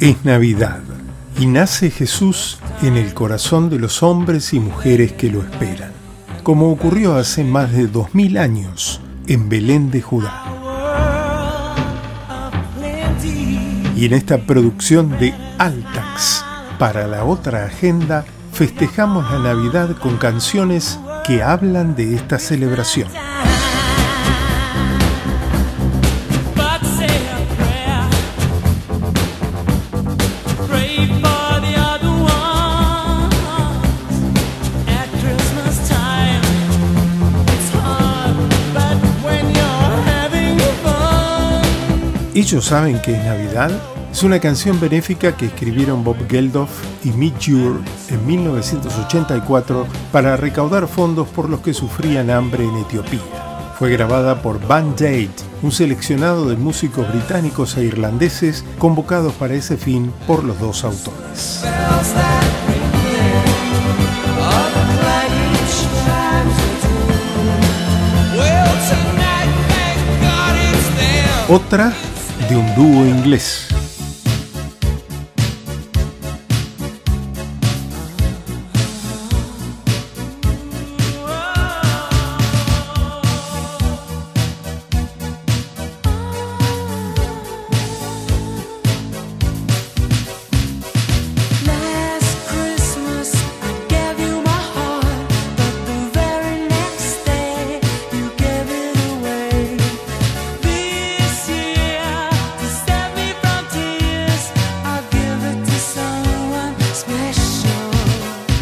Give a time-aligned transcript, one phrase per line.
[0.00, 0.80] Es Navidad
[1.38, 5.92] y nace Jesús en el corazón de los hombres y mujeres que lo esperan,
[6.42, 10.44] como ocurrió hace más de dos mil años en Belén de Judá.
[13.96, 16.44] Y en esta producción de Altax
[16.78, 23.08] para la otra agenda festejamos la Navidad con canciones que hablan de esta celebración.
[42.48, 43.70] ¿Ellos saben que es Navidad?
[44.10, 46.70] Es una canción benéfica que escribieron Bob Geldof
[47.04, 53.74] y Mick Jure en 1984 para recaudar fondos por los que sufrían hambre en Etiopía.
[53.78, 55.28] Fue grabada por Band Aid,
[55.60, 61.62] un seleccionado de músicos británicos e irlandeses convocados para ese fin por los dos autores.
[71.50, 71.92] Otra
[72.48, 73.77] de un dúo inglés.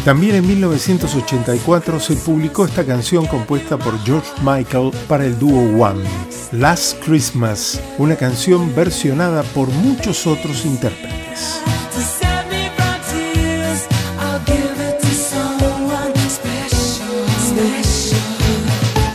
[0.07, 6.01] También en 1984 se publicó esta canción compuesta por George Michael para el dúo One,
[6.53, 11.61] Last Christmas, una canción versionada por muchos otros intérpretes.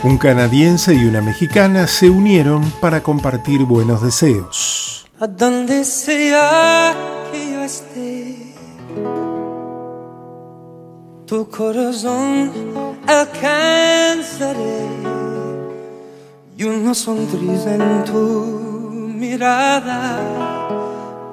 [0.03, 5.07] Un canadiense y una mexicana se unieron para compartir buenos deseos.
[5.19, 6.95] A donde sea
[7.31, 8.02] que yo esté
[11.25, 12.51] tu corazón
[13.07, 14.87] alcanzaré
[16.57, 18.19] y una sonrisa en tu
[19.15, 20.19] mirada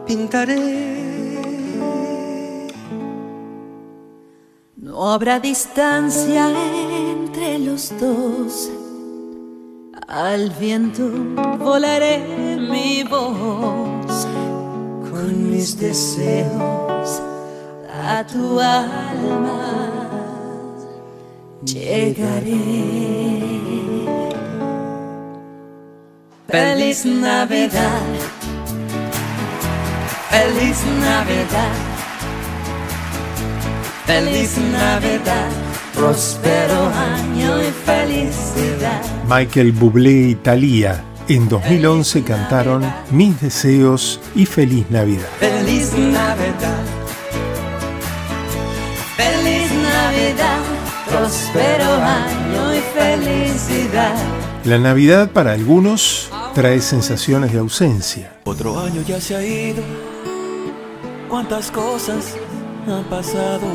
[0.07, 1.01] pintaré.
[4.77, 6.51] No habrá distancia
[7.13, 8.71] entre los dos.
[10.09, 11.09] Al viento
[11.59, 14.27] volaré mi voz
[15.11, 16.80] con mis deseos
[18.33, 20.09] tu alma
[21.65, 22.61] llegaré.
[26.49, 28.03] Feliz Navidad,
[30.31, 31.75] feliz Navidad,
[34.07, 35.51] feliz Navidad,
[35.95, 39.01] próspero año y felicidad.
[39.29, 45.29] Michael Bublé y Thalía en 2011 cantaron Mis deseos y Feliz Navidad.
[45.39, 46.83] Feliz Navidad,
[51.31, 54.17] próspero año y felicidad.
[54.65, 58.33] La Navidad para algunos trae sensaciones de ausencia.
[58.45, 59.83] Otro año ya se ha ido,
[61.29, 62.35] cuántas cosas
[62.89, 63.67] han pasado.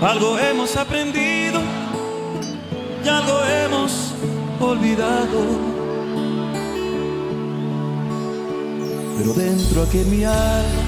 [0.00, 1.60] Algo hemos aprendido
[3.04, 4.12] y algo hemos
[4.60, 5.40] olvidado.
[9.18, 10.82] Pero dentro aquí en mi alma,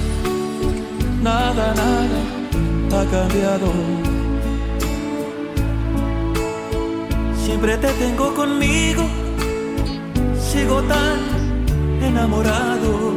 [1.21, 2.40] nada, nada
[2.93, 3.71] ha cambiado.
[7.45, 9.03] Siempre te tengo conmigo,
[10.39, 11.19] sigo tan
[12.03, 13.11] enamorado.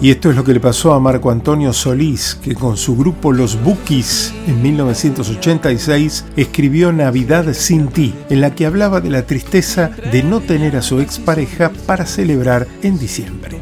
[0.00, 3.32] Y esto es lo que le pasó a Marco Antonio Solís, que con su grupo
[3.32, 9.90] Los Bookies en 1986 escribió Navidad sin ti, en la que hablaba de la tristeza
[10.10, 13.60] de no tener a su expareja para celebrar en diciembre.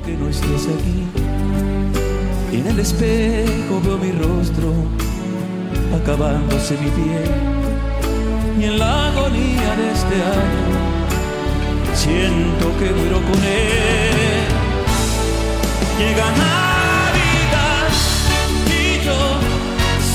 [2.53, 5.10] En el espejo veo mi rostro
[5.95, 7.31] acabándose mi piel.
[8.59, 10.91] Y en la agonía de este año
[11.95, 14.49] siento que muero con él.
[15.99, 17.89] Llega Navidad
[18.67, 19.39] y yo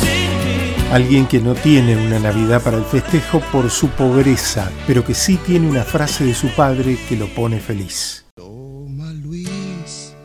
[0.01, 0.85] sin ti.
[0.91, 5.37] Alguien que no tiene una Navidad para el festejo por su pobreza, pero que sí
[5.37, 8.25] tiene una frase de su padre que lo pone feliz.
[8.35, 10.15] Toma Luis,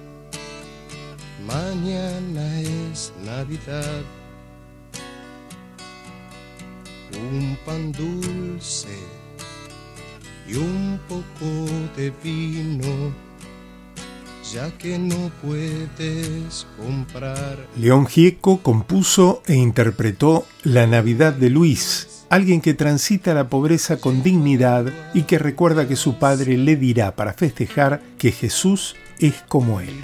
[1.46, 4.02] mañana es Navidad
[7.20, 8.88] un pan dulce
[10.48, 13.12] y un poco de vino,
[14.52, 17.68] ya que no puedes comprar.
[17.76, 24.22] León Gieco compuso e interpretó La Navidad de Luis, alguien que transita la pobreza con
[24.22, 29.80] dignidad y que recuerda que su padre le dirá para festejar que Jesús es como
[29.80, 30.00] él.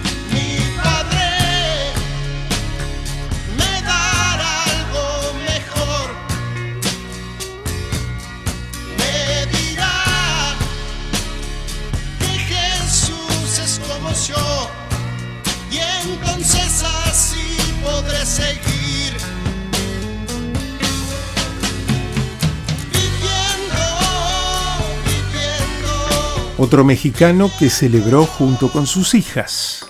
[26.67, 29.87] Otro mexicano que celebró junto con sus hijas.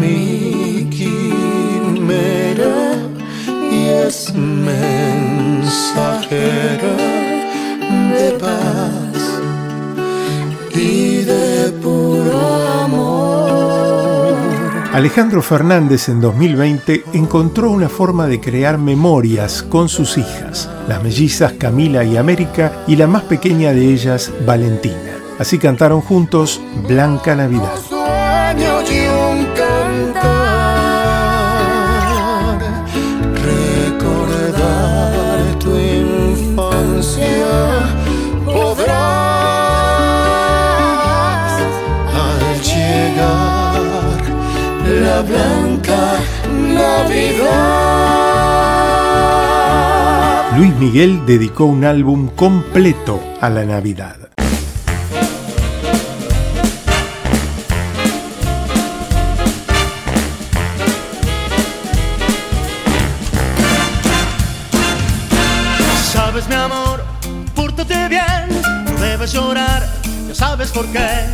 [0.00, 1.94] Mi quimera
[3.70, 5.74] y es mensajera
[8.12, 9.40] de paz
[10.74, 12.38] y de puro
[12.82, 14.34] amor.
[14.92, 21.54] Alejandro Fernández en 2020 encontró una forma de crear memorias con sus hijas, las mellizas
[21.54, 25.18] Camila y América y la más pequeña de ellas, Valentina.
[25.38, 27.93] Así cantaron juntos Blanca Navidad.
[50.64, 54.16] Luis Miguel dedicó un álbum completo a la Navidad.
[66.10, 67.04] Sabes mi amor,
[67.54, 68.24] pórtate bien,
[68.86, 69.86] no debes llorar,
[70.26, 71.26] ya sabes por qué.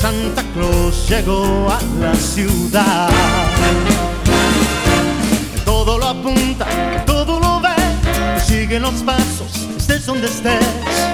[0.00, 3.10] Santa Claus llegó a la ciudad.
[5.64, 6.66] Todo lo apunta,
[8.66, 10.58] sigue los pasos, estés donde estés.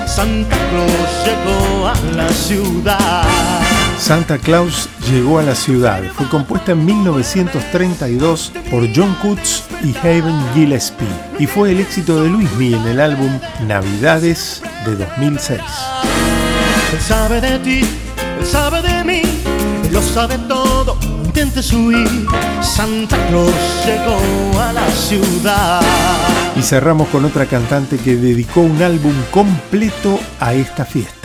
[0.07, 0.93] Santa Claus
[1.27, 3.25] llegó a la ciudad.
[3.99, 6.03] Santa Claus llegó a la ciudad.
[6.17, 11.07] Fue compuesta en 1932 por John Coots y Haven Gillespie
[11.39, 15.61] y fue el éxito de Luismi en el álbum Navidades de 2006.
[16.93, 17.81] Él sabe de ti,
[18.41, 19.23] él sabe de mí,
[19.85, 20.82] él lo sabe todo,
[26.57, 31.22] Y cerramos con otra cantante que dedicó un álbum completo a esta fiesta.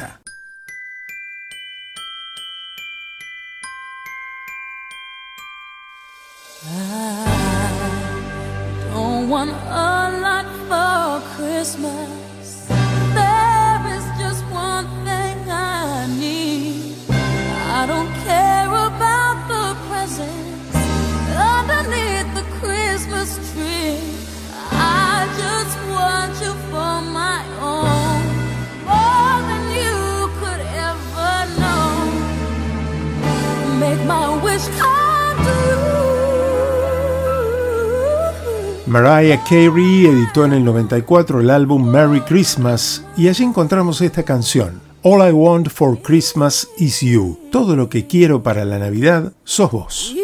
[38.87, 44.79] Mariah Carey editó en el 94 el álbum Merry Christmas y allí encontramos esta canción.
[45.03, 47.37] All I Want for Christmas is You.
[47.51, 50.15] Todo lo que quiero para la Navidad sos vos.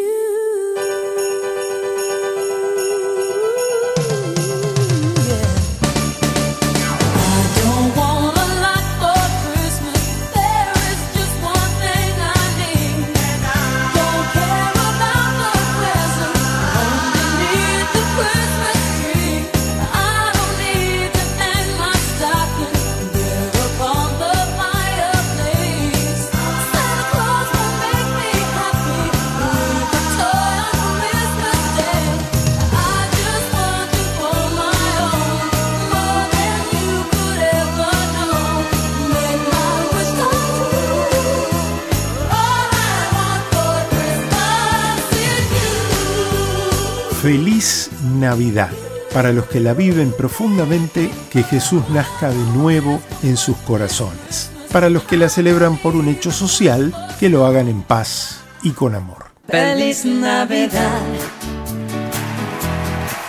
[47.24, 47.88] Feliz
[48.20, 48.68] Navidad.
[49.14, 54.50] para los que la viven profundamente, que Jesús nazca de nuevo en sus corazones.
[54.70, 58.72] Para los que la celebran por un hecho social, que lo hagan en paz y
[58.72, 59.24] con amor.
[59.48, 61.00] Feliz Navidad.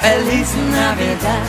[0.01, 1.45] Feliz Navidad.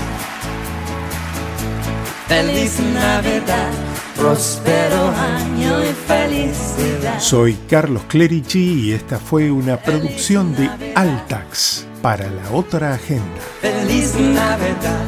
[2.28, 3.72] Feliz Navidad.
[4.14, 7.18] Próspero año y felicidad.
[7.18, 13.40] Soy Carlos Clerici y esta fue una producción de Altax para la otra agenda.
[13.60, 15.06] Feliz Navidad.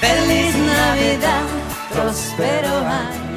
[0.00, 1.44] Feliz Navidad.
[1.92, 3.27] Próspero año.